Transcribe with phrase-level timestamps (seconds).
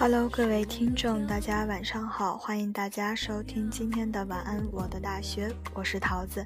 [0.00, 6.42] Hello，各位听众，大家晚上好，欢迎大家收听今天的晚安我的大学，我是桃子。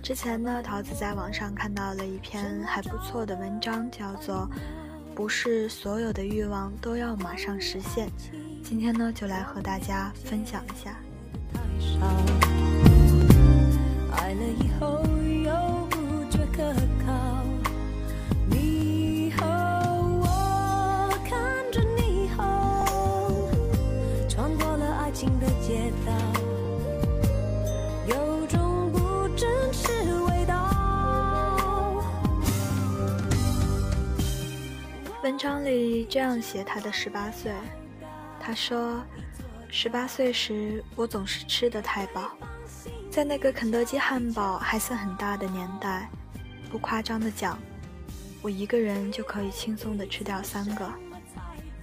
[0.00, 4.48] 之前呢，桃子在网上看到了一篇还不错的文章，叫做
[5.16, 8.06] 《不是所有的欲望都要马上实现》。
[8.62, 10.96] 今天呢，就来和大家分享一下。
[14.12, 15.02] 爱了以后
[35.22, 37.52] 文章里这样写他的十八岁，
[38.38, 39.02] 他说
[39.68, 42.30] ：“十八岁时，我总是吃得太饱，
[43.10, 46.08] 在那个肯德基汉堡还算很大的年代，
[46.70, 47.58] 不夸张的讲，
[48.40, 50.88] 我一个人就可以轻松的吃掉三个。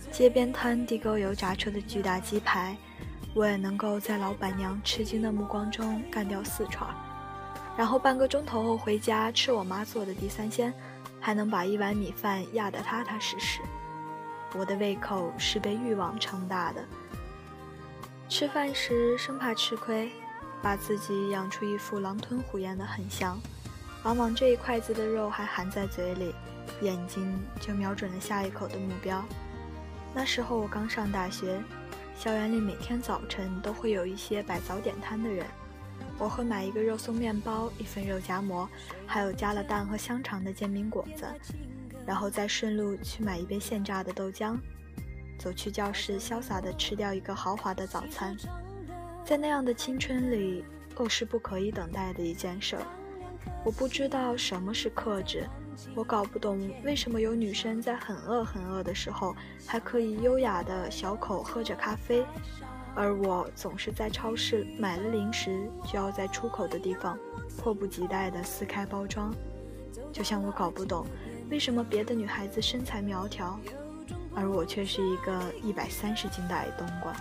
[0.10, 2.78] 街边摊地沟油炸出的巨大鸡排，
[3.34, 6.90] 我也能够在老板娘吃惊的目光中干掉四串，
[7.78, 10.74] 然后半个钟头后回家吃我妈做的地三鲜。”
[11.26, 13.62] 还能把一碗米饭压得踏踏实实。
[14.54, 16.84] 我的胃口是被欲望撑大的。
[18.28, 20.12] 吃饭时生怕吃亏，
[20.62, 23.40] 把自己养出一副狼吞虎咽的狠相，
[24.04, 26.36] 往往这一筷子的肉还含在嘴里，
[26.82, 29.24] 眼睛就瞄准了下一口的目标。
[30.14, 31.64] 那时候我刚上大学，
[32.16, 35.46] 校园里每天早晨都会有一些摆早点摊的人。
[36.18, 38.70] 我会买一个肉松面包，一份肉夹馍，
[39.06, 41.26] 还有加了蛋和香肠的煎饼果子，
[42.06, 44.58] 然后再顺路去买一杯现榨的豆浆，
[45.40, 48.38] 走去教室，潇洒地吃掉一个豪华的早餐。
[49.26, 50.64] 在那样的青春里，
[50.96, 52.78] 饿是不可以等待的一件事。
[53.66, 55.50] 我不知道什么是克制，
[55.96, 59.36] 我搞不懂为什么有女生在很饿很饿的时候，
[59.66, 62.26] 还可以优雅的小口喝着咖啡。
[62.96, 67.18] 而我总是在超市买了零食，就要在出口的地方
[67.58, 69.34] 迫不及待地撕开包装，
[70.12, 71.04] 就像我搞不懂
[71.50, 73.60] 为什么别的女孩子身材苗条，
[74.36, 77.16] 而我却是一个一百三十斤的矮冬瓜。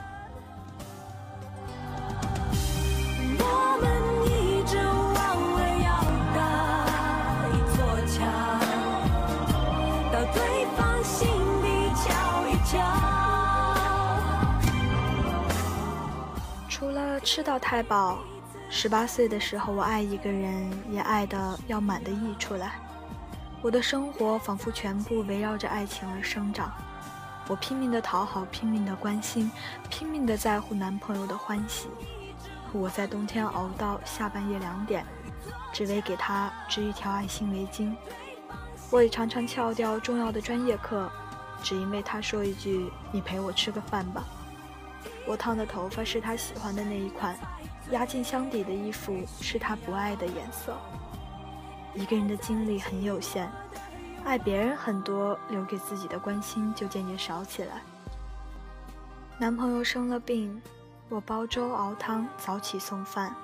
[17.22, 18.18] 吃到太饱。
[18.68, 22.80] 十八岁的时候，我爱一个人，也爱得要满的溢出来。
[23.60, 26.72] 我的生活仿佛全部围绕着爱情而生长。
[27.48, 29.50] 我拼命的讨好，拼命的关心，
[29.90, 31.88] 拼命的在乎男朋友的欢喜。
[32.72, 35.04] 我在冬天熬到下半夜两点，
[35.72, 37.94] 只为给他织一条爱心围巾。
[38.90, 41.10] 我也常常翘掉重要的专业课，
[41.62, 44.24] 只因为他说一句：“你陪我吃个饭吧。”
[45.26, 47.36] 我烫的头发是他喜欢的那一款，
[47.90, 50.76] 压进箱底的衣服是他不爱的颜色。
[51.94, 53.50] 一个人的精力很有限，
[54.24, 57.82] 爱别人很多，留给自己的关心就渐渐少起来。
[59.38, 60.60] 男朋友生了病，
[61.08, 63.34] 我煲粥熬汤，早起送饭，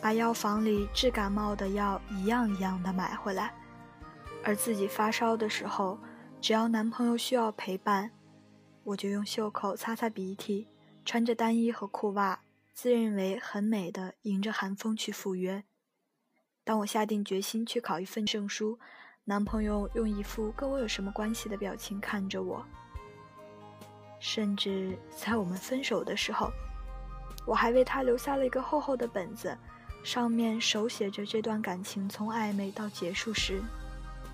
[0.00, 3.52] 把药房里治感冒的药一样一样的买回来。
[4.42, 5.98] 而自己发烧的时候，
[6.40, 8.10] 只要男朋友需要陪伴，
[8.84, 10.66] 我就用袖口擦擦鼻涕。
[11.02, 12.40] 穿着单衣和裤袜，
[12.74, 15.64] 自认为很美的，迎着寒风去赴约。
[16.62, 18.78] 当我下定决心去考一份证书，
[19.24, 22.64] 男朋友用一副跟我有什么关系的表情看着我。
[24.20, 26.52] 甚至在我们分手的时候，
[27.46, 29.56] 我还为他留下了一个厚厚的本子，
[30.04, 33.60] 上面手写着这段感情从暧昧到结束时，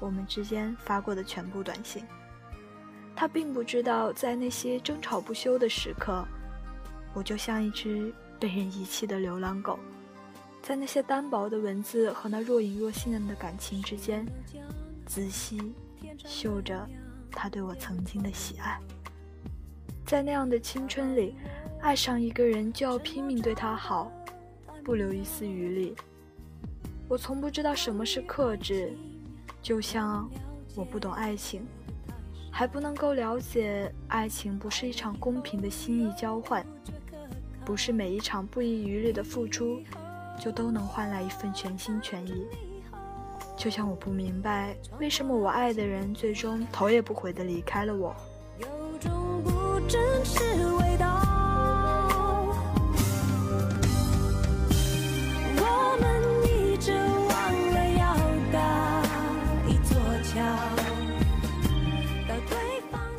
[0.00, 2.04] 我们之间发过的全部短信。
[3.16, 6.22] 他并不知道，在那些争吵不休的时刻。
[7.14, 9.78] 我就像一只被人遗弃的流浪狗，
[10.62, 14.26] 在那些单薄的文字和那若隐若现的感情之间，
[15.06, 15.72] 仔细
[16.18, 16.86] 嗅着
[17.30, 18.78] 他对我曾经的喜爱。
[20.04, 21.34] 在那样的青春里，
[21.80, 24.12] 爱上一个人就要拼命对他好，
[24.84, 25.96] 不留一丝余力。
[27.08, 28.92] 我从不知道什么是克制，
[29.62, 30.28] 就像
[30.74, 31.66] 我不懂爱情，
[32.58, 36.64] 还不能够了解爱情不是一场公平的心意交换。
[37.66, 39.82] 不是每一场不遗余力的付出，
[40.40, 42.46] 就都能换来一份全心全意。
[43.58, 48.16] 就像我不明白，为什么我爱的人最终头也不回的离开了我。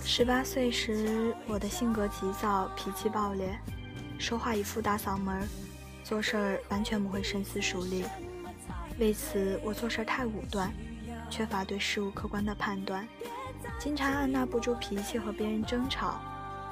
[0.09, 3.59] 十八岁时，我的性格急躁，脾气暴烈，
[4.17, 5.45] 说话一副大嗓门，
[6.01, 8.05] 做事儿完全不会深思熟虑。
[8.99, 10.71] 为此，我做事太武断，
[11.29, 13.05] 缺乏对事物客观的判断，
[13.77, 16.21] 经常按捺不住脾气和别人争吵，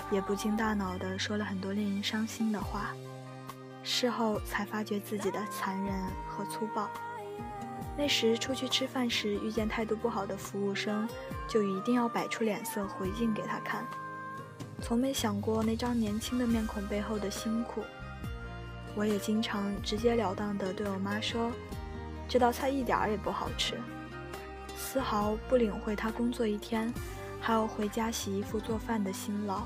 [0.09, 2.93] 也不经大脑的说了很多令人伤心的话。
[3.83, 5.93] 事后才发觉自己的残忍
[6.25, 6.89] 和粗暴。
[7.97, 11.07] 那时出去吃饭时遇见态度不好的服务生，
[11.47, 13.85] 就一定要摆出脸色回敬给他看，
[14.81, 17.83] 从没想过那张年轻的面孔背后的辛苦。
[18.95, 21.51] 我也经常直截了当地对我妈说。
[22.27, 23.75] 这道菜一点儿也不好吃，
[24.75, 26.91] 丝毫不领会他工作一天
[27.39, 29.61] 还要回家洗衣服做饭的辛劳。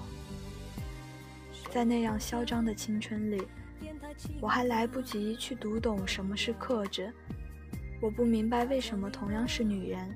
[1.72, 3.48] 在那样嚣张的青春里，
[4.42, 7.14] 我还来不及去读懂什么是克制。
[8.02, 10.16] 我不明白为什么同样是女人，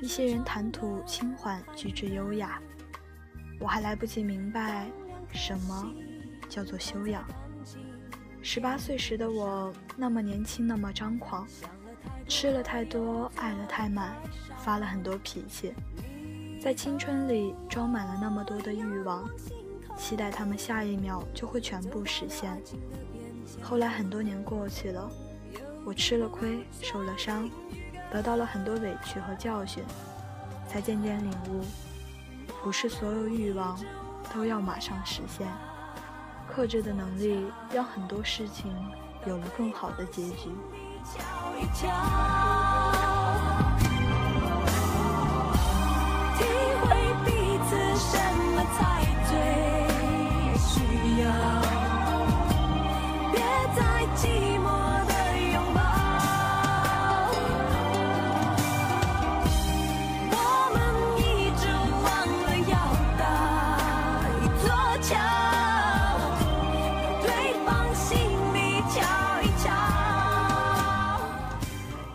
[0.00, 2.58] 一些人谈吐轻缓，举止优雅。
[3.60, 4.86] 我还来不及明白
[5.30, 5.92] 什么
[6.48, 7.22] 叫做修养。
[8.40, 11.46] 十八岁时的我，那么年轻，那么张狂，
[12.26, 14.16] 吃了太多，爱了太满，
[14.58, 15.74] 发了很多脾气，
[16.60, 19.28] 在青春里装满了那么多的欲望，
[19.98, 22.58] 期待他们下一秒就会全部实现。
[23.60, 25.08] 后来很多年过去了，
[25.84, 27.50] 我吃了亏，受了伤，
[28.10, 29.82] 得到了很多委屈和教训，
[30.68, 31.64] 才渐渐领悟，
[32.62, 33.78] 不是所有欲望
[34.32, 35.46] 都要马上实现。
[36.48, 38.72] 克制的能力，让很多事情
[39.26, 40.50] 有了更好的结局。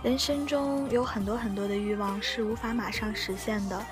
[0.08, 3.86] 人生中有很多很多的欲望是无法马上实现的，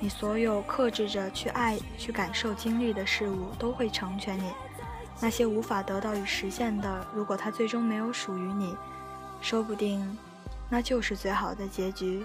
[0.00, 4.50] 你所有克制着去爱、去感受、经历的事物都会成全你。
[5.20, 8.74] 那些无法得到与实现的，如果它最终没有属于你，
[9.42, 10.16] 说不定
[10.70, 12.24] 那就是最好的结局。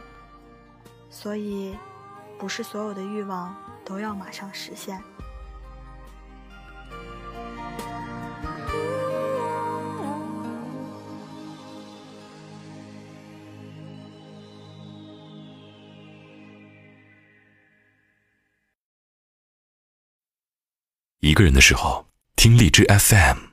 [1.10, 1.75] 所以，
[2.38, 5.04] 不是所有的欲望都要马上实现。
[21.21, 22.07] 一个人的时候，
[22.38, 23.49] 听荔枝 FM。